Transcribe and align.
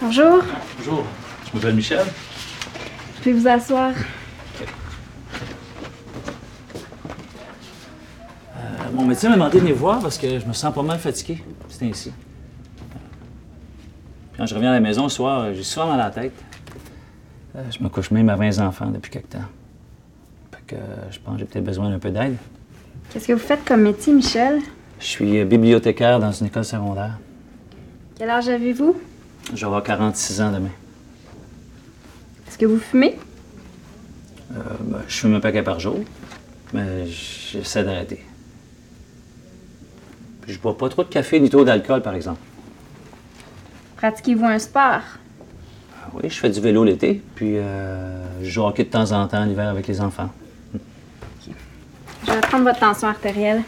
Bonjour, 0.00 0.42
Bonjour, 0.78 1.04
je 1.50 1.56
m'appelle 1.56 1.74
Michel. 1.74 2.06
je 3.18 3.24
vais 3.24 3.32
vous 3.32 3.46
asseoir. 3.46 3.92
Euh, 8.56 8.60
mon 8.94 9.04
médecin 9.04 9.28
m'a 9.28 9.34
demandé 9.34 9.56
de 9.56 9.60
venir 9.60 9.76
voir 9.76 10.00
parce 10.00 10.16
que 10.16 10.38
je 10.38 10.46
me 10.46 10.52
sens 10.52 10.74
pas 10.74 10.82
mal 10.82 10.98
fatigué. 10.98 11.42
C'est 11.68 11.84
ainsi. 11.86 12.12
Quand 14.36 14.46
je 14.46 14.54
reviens 14.54 14.70
à 14.70 14.74
la 14.74 14.80
maison 14.80 15.02
le 15.04 15.08
soir, 15.10 15.52
j'ai 15.52 15.62
souvent 15.62 15.88
mal 15.88 16.00
à 16.00 16.04
la 16.04 16.10
tête. 16.10 16.32
Euh, 17.56 17.62
je 17.76 17.82
me 17.84 17.88
couche 17.88 18.10
même 18.10 18.28
à 18.30 18.36
20 18.36 18.58
enfants 18.60 18.86
depuis 18.86 19.10
quelque 19.10 19.32
temps. 19.32 19.38
Fait 20.52 20.62
que 20.66 20.76
euh, 20.76 21.10
je 21.10 21.18
pense 21.18 21.34
que 21.34 21.40
j'ai 21.40 21.46
peut-être 21.46 21.64
besoin 21.64 21.90
d'un 21.90 21.98
peu 21.98 22.10
d'aide. 22.10 22.36
Qu'est-ce 23.12 23.28
que 23.28 23.32
vous 23.34 23.38
faites 23.38 23.64
comme 23.64 23.82
métier, 23.82 24.12
Michel? 24.14 24.60
Je 24.98 25.04
suis 25.04 25.44
bibliothécaire 25.44 26.20
dans 26.20 26.32
une 26.32 26.46
école 26.46 26.64
secondaire. 26.64 27.18
Quel 28.16 28.30
âge 28.30 28.48
avez-vous? 28.48 28.96
Je 29.54 29.60
vais 29.60 29.64
avoir 29.66 29.82
46 29.82 30.40
ans 30.40 30.52
demain. 30.52 30.70
Est-ce 32.48 32.58
que 32.58 32.66
vous 32.66 32.78
fumez? 32.78 33.18
Euh, 34.52 34.54
ben, 34.80 35.00
je 35.06 35.16
fume 35.16 35.34
un 35.34 35.40
paquet 35.40 35.62
par 35.62 35.78
jour, 35.80 35.98
mais 36.72 37.06
j'essaie 37.06 37.84
d'arrêter. 37.84 38.24
Puis 40.42 40.52
je 40.52 40.58
bois 40.58 40.76
pas 40.76 40.88
trop 40.88 41.04
de 41.04 41.08
café 41.08 41.38
ni 41.40 41.50
trop 41.50 41.64
d'alcool, 41.64 42.02
par 42.02 42.14
exemple. 42.14 42.40
Pratiquez-vous 43.96 44.46
un 44.46 44.58
sport? 44.58 45.02
Ah 46.02 46.08
Oui, 46.14 46.22
je 46.30 46.38
fais 46.38 46.50
du 46.50 46.60
vélo 46.60 46.84
l'été, 46.84 47.22
puis 47.34 47.56
euh, 47.58 48.42
je 48.42 48.50
joue 48.50 48.62
au 48.62 48.66
hockey 48.68 48.84
de 48.84 48.90
temps 48.90 49.12
en 49.12 49.26
temps 49.28 49.44
l'hiver 49.44 49.68
avec 49.68 49.86
les 49.86 50.00
enfants. 50.00 50.30
Je 52.26 52.32
vais 52.32 52.40
prendre 52.40 52.64
votre 52.64 52.78
tension 52.78 53.08
artérielle. 53.08 53.62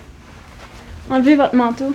Enlevez 1.10 1.36
votre 1.36 1.54
manteau. 1.54 1.94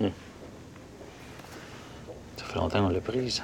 Hmm. 0.00 0.08
Ça 2.36 2.44
fait 2.44 2.54
longtemps 2.56 2.86
qu'on 2.86 2.88
l'a 2.92 3.00
prise. 3.00 3.42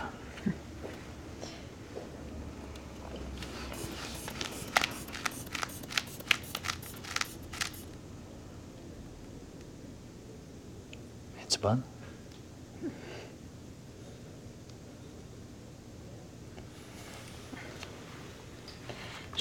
Es-tu 11.40 11.58
bonne? 11.60 11.82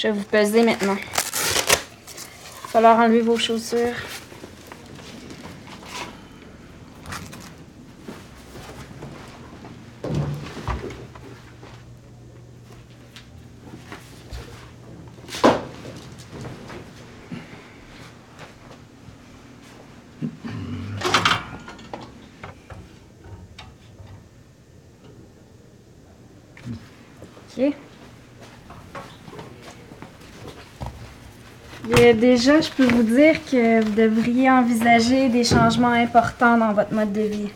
Je 0.01 0.07
vais 0.07 0.13
vous 0.13 0.23
peser 0.23 0.63
maintenant. 0.63 0.95
Il 0.95 2.71
va 2.71 2.95
enlever 2.95 3.19
vos 3.19 3.35
chaussures. 3.35 3.95
OK. 27.57 27.88
Et 31.97 32.13
déjà, 32.13 32.61
je 32.61 32.69
peux 32.69 32.85
vous 32.85 33.03
dire 33.03 33.43
que 33.49 33.83
vous 33.83 33.91
devriez 33.91 34.49
envisager 34.49 35.27
des 35.29 35.43
changements 35.43 35.87
importants 35.91 36.57
dans 36.57 36.71
votre 36.73 36.93
mode 36.93 37.11
de 37.11 37.21
vie. 37.21 37.49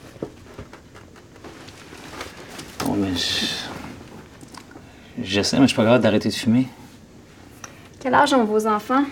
Bon, 2.80 2.94
mais 2.94 3.16
je... 3.16 3.64
J'essaie, 5.22 5.58
mais 5.58 5.64
je 5.64 5.68
suis 5.68 5.76
pas 5.76 5.84
capable 5.84 6.04
d'arrêter 6.04 6.30
de 6.30 6.34
fumer. 6.34 6.68
Quel 8.00 8.16
âge 8.16 8.34
ont 8.34 8.44
vos 8.44 8.66
enfants? 8.66 9.04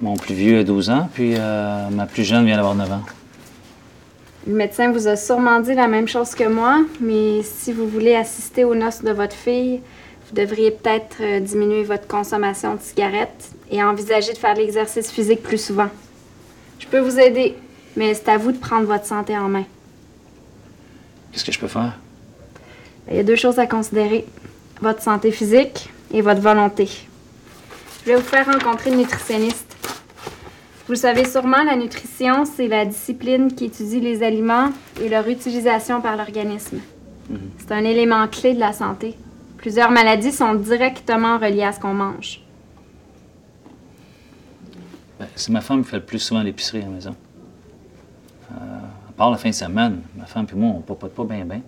Mon 0.00 0.16
plus 0.16 0.34
vieux 0.34 0.58
a 0.58 0.64
12 0.64 0.90
ans, 0.90 1.08
puis 1.14 1.34
euh, 1.36 1.88
ma 1.90 2.06
plus 2.06 2.24
jeune 2.24 2.44
vient 2.44 2.56
d'avoir 2.56 2.74
9 2.74 2.92
ans. 2.92 3.02
Le 4.48 4.54
médecin 4.54 4.90
vous 4.90 5.06
a 5.06 5.14
sûrement 5.14 5.60
dit 5.60 5.74
la 5.74 5.86
même 5.86 6.08
chose 6.08 6.34
que 6.34 6.48
moi, 6.48 6.80
mais 7.00 7.42
si 7.44 7.72
vous 7.72 7.86
voulez 7.86 8.16
assister 8.16 8.64
aux 8.64 8.74
noces 8.74 9.04
de 9.04 9.12
votre 9.12 9.36
fille, 9.36 9.80
vous 10.28 10.34
devriez 10.34 10.72
peut-être 10.72 11.18
euh, 11.20 11.38
diminuer 11.38 11.84
votre 11.84 12.08
consommation 12.08 12.74
de 12.74 12.80
cigarettes 12.80 13.52
et 13.72 13.82
envisager 13.82 14.32
de 14.32 14.38
faire 14.38 14.54
de 14.54 14.60
l'exercice 14.60 15.10
physique 15.10 15.42
plus 15.42 15.60
souvent. 15.60 15.88
Je 16.78 16.86
peux 16.86 17.00
vous 17.00 17.18
aider, 17.18 17.56
mais 17.96 18.14
c'est 18.14 18.28
à 18.28 18.36
vous 18.36 18.52
de 18.52 18.58
prendre 18.58 18.86
votre 18.86 19.06
santé 19.06 19.36
en 19.36 19.48
main. 19.48 19.64
Qu'est-ce 21.32 21.44
que 21.44 21.52
je 21.52 21.58
peux 21.58 21.68
faire? 21.68 21.98
Il 23.10 23.16
y 23.16 23.20
a 23.20 23.24
deux 23.24 23.36
choses 23.36 23.58
à 23.58 23.66
considérer. 23.66 24.26
Votre 24.80 25.02
santé 25.02 25.32
physique 25.32 25.90
et 26.12 26.20
votre 26.20 26.40
volonté. 26.40 26.88
Je 28.04 28.10
vais 28.10 28.16
vous 28.16 28.22
faire 28.22 28.46
rencontrer 28.46 28.90
une 28.90 28.98
nutritionniste. 28.98 29.76
Vous 30.86 30.92
le 30.92 30.96
savez 30.96 31.24
sûrement, 31.24 31.62
la 31.62 31.76
nutrition, 31.76 32.44
c'est 32.44 32.68
la 32.68 32.84
discipline 32.84 33.54
qui 33.54 33.66
étudie 33.66 34.00
les 34.00 34.22
aliments 34.22 34.70
et 35.00 35.08
leur 35.08 35.26
utilisation 35.28 36.00
par 36.00 36.16
l'organisme. 36.16 36.80
C'est 37.58 37.72
un 37.72 37.84
élément 37.84 38.26
clé 38.28 38.52
de 38.52 38.60
la 38.60 38.72
santé. 38.72 39.14
Plusieurs 39.56 39.90
maladies 39.92 40.32
sont 40.32 40.54
directement 40.54 41.38
reliées 41.38 41.62
à 41.62 41.72
ce 41.72 41.80
qu'on 41.80 41.94
mange. 41.94 42.40
C'est 45.34 45.50
ma 45.50 45.60
femme 45.60 45.82
qui 45.82 45.90
fait 45.90 45.96
le 45.96 46.04
plus 46.04 46.18
souvent 46.18 46.42
l'épicerie 46.42 46.82
à 46.82 46.84
la 46.84 46.90
maison. 46.90 47.16
Euh, 48.52 48.54
à 49.08 49.12
part 49.16 49.30
la 49.30 49.38
fin 49.38 49.48
de 49.48 49.54
semaine, 49.54 50.02
ma 50.16 50.26
femme 50.26 50.46
et 50.50 50.54
moi, 50.54 50.74
on 50.76 50.80
papote 50.80 51.14
pas 51.14 51.24
bien, 51.24 51.44
bien. 51.44 51.62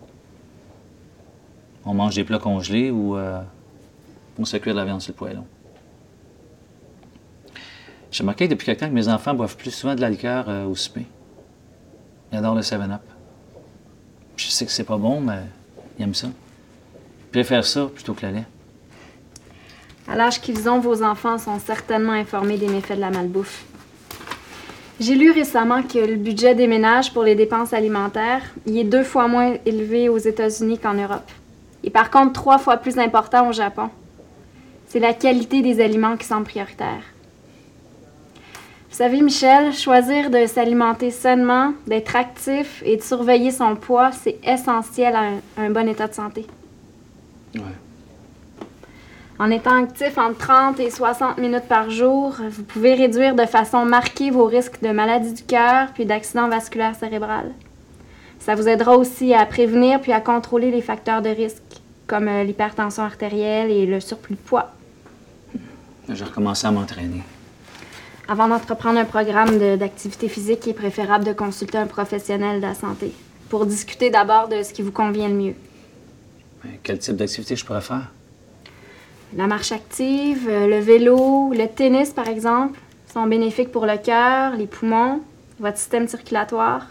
On 1.85 1.95
mange 1.95 2.15
des 2.15 2.25
plats 2.25 2.39
congelés 2.39 2.91
ou 2.91 3.17
euh, 3.17 3.41
on 4.39 4.45
se 4.45 4.57
cuire 4.57 4.75
de 4.75 4.81
la 4.81 4.85
viande 4.85 5.01
sur 5.01 5.13
le 5.13 5.17
poêlon. 5.17 5.47
J'ai 8.11 8.23
remarqué 8.23 8.49
depuis 8.49 8.67
quelque 8.67 8.81
temps 8.81 8.89
que 8.89 8.95
mes 8.95 9.09
enfants 9.09 9.35
boivent 9.35 9.57
plus 9.57 9.71
souvent 9.71 9.95
de 9.95 10.01
la 10.01 10.09
liqueur 10.09 10.49
euh, 10.49 10.67
au 10.67 10.77
souper. 10.77 11.07
Ils 12.33 12.39
adorent 12.39 12.55
le 12.55 12.61
7-Up. 12.61 13.03
Je 14.37 14.47
sais 14.47 14.67
que 14.67 14.73
c'est 14.73 14.85
pas 14.85 14.99
bon, 14.99 15.21
mais 15.21 15.41
ils 15.99 16.05
aiment 16.05 16.15
ça. 16.15 16.29
Ils 16.29 17.31
préfèrent 17.31 17.65
ça 17.65 17.87
plutôt 17.87 18.15
que 18.15 18.27
le 18.27 18.33
lait. 18.33 18.45
À 20.09 20.17
l'âge 20.17 20.41
qu'ils 20.41 20.69
ont, 20.69 20.79
vos 20.81 21.03
enfants 21.03 21.39
sont 21.39 21.59
certainement 21.59 22.13
informés 22.13 22.59
des 22.59 22.69
méfaits 22.69 22.97
de 22.97 23.01
la 23.01 23.11
malbouffe. 23.11 23.65
J'ai 25.01 25.15
lu 25.17 25.31
récemment 25.31 25.83
que 25.83 25.99
le 25.99 26.17
budget 26.17 26.55
des 26.55 26.69
ménages 26.69 27.13
pour 27.13 27.25
les 27.25 27.35
dépenses 27.35 27.73
alimentaires 27.73 28.43
y 28.67 28.79
est 28.79 28.85
deux 28.85 29.03
fois 29.03 29.27
moins 29.27 29.55
élevé 29.67 30.09
aux 30.09 30.19
États-Unis 30.19 30.79
qu'en 30.79 30.95
Europe. 30.95 31.31
Et 31.83 31.91
par 31.91 32.11
contre, 32.11 32.33
trois 32.33 32.59
fois 32.59 32.77
plus 32.77 32.99
important 32.99 33.49
au 33.49 33.53
Japon. 33.53 33.91
C'est 34.87 35.01
la 35.01 35.13
qualité 35.13 35.63
des 35.63 35.81
aliments 35.81 36.17
qui 36.17 36.27
sont 36.27 36.45
prioritaires. 36.45 37.03
Vous 38.95 38.99
savez, 38.99 39.21
Michel, 39.23 39.73
choisir 39.73 40.31
de 40.31 40.47
s'alimenter 40.47 41.11
sainement, 41.11 41.73
d'être 41.89 42.15
actif 42.15 42.81
et 42.87 42.97
de 42.97 43.03
surveiller 43.03 43.51
son 43.51 43.75
poids, 43.75 44.13
c'est 44.13 44.39
essentiel 44.45 45.17
à 45.17 45.31
un, 45.61 45.71
bon 45.71 45.89
état 45.89 46.07
de 46.07 46.15
santé. 46.15 46.47
En 49.39 49.51
étant 49.51 49.83
actif 49.83 50.17
entre 50.17 50.39
30 50.39 50.81
et 50.81 50.91
60 50.91 51.39
minutes 51.39 51.67
par 51.69 51.91
jour, 51.91 52.37
vous 52.51 52.63
pouvez 52.63 52.95
réduire 52.95 53.35
de 53.35 53.47
façon 53.47 53.85
marquée 53.85 54.31
vos 54.31 54.45
risques 54.45 54.81
de 54.81 54.91
maladies 54.91 55.33
du 55.33 55.43
cœur 55.43 55.89
puis 55.93 56.07
d'accidents 56.07 56.49
vasculaires 56.49 56.95
cérébrales. 56.95 57.51
Ça 58.39 58.55
vous 58.55 58.69
aidera 58.69 58.97
aussi 58.97 59.35
à 59.35 59.45
prévenir 59.45 60.01
puis 60.01 60.13
à 60.13 60.21
contrôler 60.21 60.71
les 60.71 60.83
facteurs 60.83 61.21
de 61.21 61.31
risque, 61.31 61.63
comme 62.07 62.29
euh, 62.29 62.45
l'hypertension 62.45 63.03
artérielle 63.03 63.71
et 63.71 63.87
le 63.87 63.99
surplus 63.99 64.37
de 64.37 64.41
poids. 64.41 64.71
J'ai 66.09 66.25
recommencé 66.25 66.67
à 66.67 66.71
m'entraîner. 66.71 67.23
Avant 68.29 68.47
d'entreprendre 68.47 69.01
un 69.01 69.05
programme 69.05 69.59
d'activité 69.77 70.29
physique, 70.29 70.67
il 70.67 70.71
est 70.71 70.75
préférable 70.75 71.25
de 71.25 71.33
consulter 71.33 71.79
un 71.79 71.87
professionnel 71.87 72.61
de 72.61 72.67
la 72.67 72.75
santé 72.75 73.13
pour 73.49 73.67
discuter 73.67 74.11
d'abord 74.11 74.49
de 74.49 74.63
ce 74.63 74.73
qui 74.73 74.83
vous 74.83 74.93
convient 74.93 75.29
le 75.29 75.35
mieux. 75.35 75.55
Mais 76.63 76.79
Quel 76.83 76.99
type 76.99 77.17
d'activité 77.17 77.57
je 77.57 77.65
pourrais 77.65 77.81
faire? 77.81 78.11
La 79.37 79.49
marche 79.49 79.73
active, 79.73 80.49
euh, 80.49 80.69
le 80.69 80.79
vélo, 80.79 81.53
le 81.53 81.67
tennis 81.67 82.11
par 82.11 82.29
exemple, 82.29 82.79
sont 83.13 83.27
bénéfiques 83.27 83.73
pour 83.73 83.85
le 83.85 83.97
cœur, 83.97 84.55
les 84.57 84.67
poumons, 84.67 85.23
votre 85.59 85.77
système 85.77 86.07
circulatoire. 86.07 86.87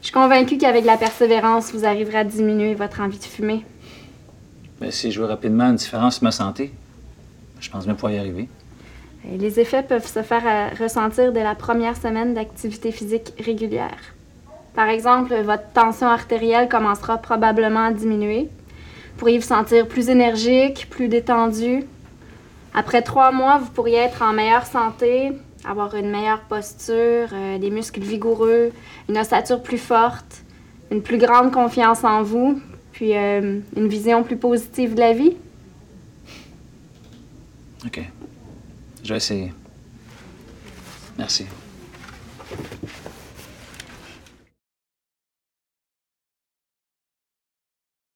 Je 0.00 0.06
suis 0.06 0.12
convaincue 0.12 0.58
qu'avec 0.58 0.84
la 0.84 0.96
persévérance, 0.96 1.72
vous 1.72 1.84
arriverez 1.84 2.18
à 2.18 2.24
diminuer 2.24 2.74
votre 2.74 3.00
envie 3.00 3.18
de 3.18 3.24
fumer. 3.24 3.64
Ben, 4.80 4.90
si 4.90 5.12
je 5.12 5.20
veux 5.20 5.26
rapidement 5.26 5.66
une 5.66 5.76
différence 5.76 6.16
sur 6.16 6.24
ma 6.24 6.32
santé, 6.32 6.72
je 7.60 7.70
pense 7.70 7.86
même 7.86 7.96
pouvoir 7.96 8.12
y 8.12 8.18
arriver. 8.18 8.48
Et 9.32 9.38
les 9.38 9.60
effets 9.60 9.82
peuvent 9.82 10.06
se 10.06 10.22
faire 10.22 10.42
euh, 10.44 10.82
ressentir 10.82 11.32
dès 11.32 11.44
la 11.44 11.54
première 11.54 11.96
semaine 11.96 12.34
d'activité 12.34 12.90
physique 12.90 13.32
régulière. 13.38 13.98
Par 14.74 14.88
exemple, 14.88 15.34
votre 15.42 15.68
tension 15.72 16.08
artérielle 16.08 16.68
commencera 16.68 17.18
probablement 17.18 17.86
à 17.86 17.92
diminuer. 17.92 18.48
Pourriez 19.18 19.38
vous 19.38 19.46
sentir 19.46 19.88
plus 19.88 20.08
énergique, 20.10 20.86
plus 20.88 21.08
détendu. 21.08 21.84
Après 22.72 23.02
trois 23.02 23.32
mois, 23.32 23.58
vous 23.58 23.70
pourriez 23.72 23.96
être 23.96 24.22
en 24.22 24.32
meilleure 24.32 24.64
santé, 24.64 25.32
avoir 25.64 25.96
une 25.96 26.08
meilleure 26.08 26.42
posture, 26.42 27.28
euh, 27.32 27.58
des 27.58 27.70
muscles 27.70 28.00
vigoureux, 28.00 28.70
une 29.08 29.18
ossature 29.18 29.60
plus 29.60 29.78
forte, 29.78 30.44
une 30.92 31.02
plus 31.02 31.18
grande 31.18 31.52
confiance 31.52 32.04
en 32.04 32.22
vous, 32.22 32.60
puis 32.92 33.16
euh, 33.16 33.58
une 33.76 33.88
vision 33.88 34.22
plus 34.22 34.36
positive 34.36 34.94
de 34.94 35.00
la 35.00 35.12
vie. 35.12 35.36
OK. 37.84 38.00
Je 39.02 39.08
vais 39.08 39.16
essayer. 39.16 39.52
Merci. 41.18 41.46